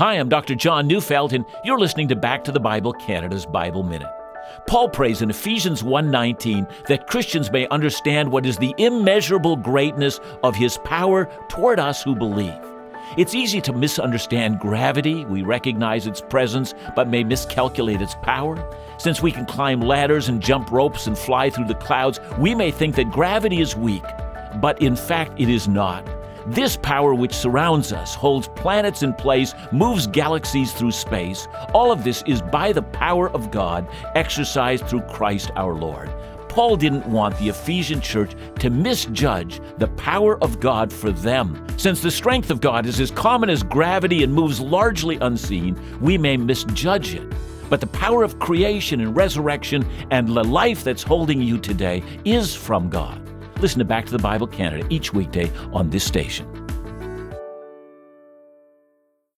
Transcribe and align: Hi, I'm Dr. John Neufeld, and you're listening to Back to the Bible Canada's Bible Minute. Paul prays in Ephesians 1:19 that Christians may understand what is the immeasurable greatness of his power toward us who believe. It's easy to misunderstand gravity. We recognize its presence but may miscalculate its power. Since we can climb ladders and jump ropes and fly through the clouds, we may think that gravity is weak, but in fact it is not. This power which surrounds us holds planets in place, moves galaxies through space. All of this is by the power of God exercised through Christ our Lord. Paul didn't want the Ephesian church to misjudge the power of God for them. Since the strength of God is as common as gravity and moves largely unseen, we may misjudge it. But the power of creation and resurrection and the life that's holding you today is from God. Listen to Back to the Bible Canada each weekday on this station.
Hi, 0.00 0.14
I'm 0.14 0.28
Dr. 0.28 0.56
John 0.56 0.88
Neufeld, 0.88 1.32
and 1.32 1.44
you're 1.62 1.78
listening 1.78 2.08
to 2.08 2.16
Back 2.16 2.42
to 2.44 2.50
the 2.50 2.58
Bible 2.58 2.92
Canada's 2.92 3.46
Bible 3.46 3.84
Minute. 3.84 4.10
Paul 4.66 4.88
prays 4.88 5.22
in 5.22 5.30
Ephesians 5.30 5.84
1:19 5.84 6.66
that 6.88 7.06
Christians 7.06 7.52
may 7.52 7.68
understand 7.68 8.32
what 8.32 8.44
is 8.44 8.58
the 8.58 8.74
immeasurable 8.76 9.54
greatness 9.54 10.18
of 10.42 10.56
his 10.56 10.78
power 10.78 11.28
toward 11.46 11.78
us 11.78 12.02
who 12.02 12.16
believe. 12.16 12.58
It's 13.16 13.36
easy 13.36 13.60
to 13.60 13.72
misunderstand 13.72 14.58
gravity. 14.58 15.24
We 15.26 15.42
recognize 15.42 16.08
its 16.08 16.20
presence 16.20 16.74
but 16.96 17.08
may 17.08 17.22
miscalculate 17.22 18.02
its 18.02 18.16
power. 18.20 18.58
Since 18.96 19.22
we 19.22 19.30
can 19.30 19.46
climb 19.46 19.80
ladders 19.80 20.28
and 20.28 20.40
jump 20.42 20.72
ropes 20.72 21.06
and 21.06 21.16
fly 21.16 21.50
through 21.50 21.66
the 21.66 21.74
clouds, 21.76 22.18
we 22.36 22.52
may 22.52 22.72
think 22.72 22.96
that 22.96 23.12
gravity 23.12 23.60
is 23.60 23.76
weak, 23.76 24.02
but 24.60 24.82
in 24.82 24.96
fact 24.96 25.40
it 25.40 25.48
is 25.48 25.68
not. 25.68 26.04
This 26.46 26.76
power 26.76 27.14
which 27.14 27.32
surrounds 27.32 27.92
us 27.92 28.14
holds 28.14 28.48
planets 28.48 29.02
in 29.02 29.14
place, 29.14 29.54
moves 29.72 30.06
galaxies 30.06 30.72
through 30.72 30.92
space. 30.92 31.48
All 31.72 31.90
of 31.90 32.04
this 32.04 32.22
is 32.26 32.42
by 32.42 32.72
the 32.72 32.82
power 32.82 33.30
of 33.30 33.50
God 33.50 33.88
exercised 34.14 34.86
through 34.86 35.02
Christ 35.02 35.50
our 35.56 35.74
Lord. 35.74 36.10
Paul 36.48 36.76
didn't 36.76 37.06
want 37.06 37.36
the 37.38 37.48
Ephesian 37.48 38.00
church 38.00 38.32
to 38.60 38.70
misjudge 38.70 39.60
the 39.78 39.88
power 39.88 40.40
of 40.44 40.60
God 40.60 40.92
for 40.92 41.10
them. 41.10 41.66
Since 41.76 42.00
the 42.00 42.10
strength 42.10 42.50
of 42.50 42.60
God 42.60 42.86
is 42.86 43.00
as 43.00 43.10
common 43.10 43.50
as 43.50 43.62
gravity 43.62 44.22
and 44.22 44.32
moves 44.32 44.60
largely 44.60 45.16
unseen, 45.16 45.76
we 46.00 46.16
may 46.16 46.36
misjudge 46.36 47.14
it. 47.14 47.32
But 47.70 47.80
the 47.80 47.88
power 47.88 48.22
of 48.22 48.38
creation 48.38 49.00
and 49.00 49.16
resurrection 49.16 49.84
and 50.10 50.28
the 50.28 50.44
life 50.44 50.84
that's 50.84 51.02
holding 51.02 51.42
you 51.42 51.58
today 51.58 52.04
is 52.24 52.54
from 52.54 52.88
God. 52.88 53.20
Listen 53.60 53.78
to 53.78 53.84
Back 53.84 54.06
to 54.06 54.12
the 54.12 54.18
Bible 54.18 54.46
Canada 54.46 54.86
each 54.90 55.12
weekday 55.12 55.50
on 55.72 55.90
this 55.90 56.04
station. 56.04 56.63